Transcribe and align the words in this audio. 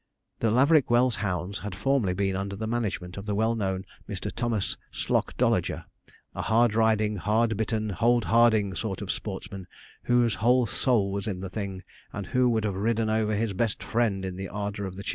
The 0.39 0.49
Laverick 0.49 0.89
Wells 0.89 1.17
hounds 1.17 1.59
had 1.59 1.75
formerly 1.75 2.15
been 2.15 2.35
under 2.35 2.55
the 2.55 2.65
management 2.65 3.17
of 3.17 3.27
the 3.27 3.35
well 3.35 3.53
known 3.53 3.85
Mr. 4.09 4.31
Thomas 4.33 4.75
Slocdolager, 4.91 5.85
a 6.33 6.41
hard 6.41 6.73
riding, 6.73 7.17
hard 7.17 7.55
bitten, 7.55 7.89
hold 7.91 8.25
harding 8.25 8.73
sort 8.73 9.03
of 9.03 9.11
sportsman, 9.11 9.67
whose 10.05 10.33
whole 10.41 10.65
soul 10.65 11.11
was 11.11 11.27
in 11.27 11.41
the 11.41 11.51
thing, 11.51 11.83
and 12.11 12.25
who 12.25 12.49
would 12.49 12.63
have 12.63 12.77
ridden 12.77 13.11
over 13.11 13.35
his 13.35 13.53
best 13.53 13.83
friend 13.83 14.25
in 14.25 14.37
the 14.37 14.49
ardour 14.49 14.87
of 14.87 14.95
the 14.95 15.03
chase. 15.03 15.09